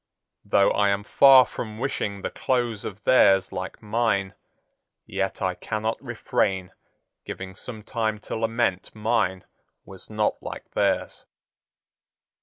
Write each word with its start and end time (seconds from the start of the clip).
Though 0.43 0.71
I 0.71 0.89
am 0.89 1.03
far 1.03 1.45
from 1.45 1.77
wishing 1.77 2.23
the 2.23 2.31
close 2.31 2.83
of 2.85 3.03
theirs 3.03 3.51
like 3.51 3.83
mine, 3.83 4.33
yet 5.05 5.43
I 5.43 5.53
cannot 5.53 6.01
refrain 6.03 6.71
giving 7.23 7.53
some 7.55 7.83
time 7.83 8.17
to 8.21 8.35
lament 8.35 8.95
mine 8.95 9.43
was 9.85 10.09
not 10.09 10.41
like 10.41 10.71
theirs." 10.71 11.25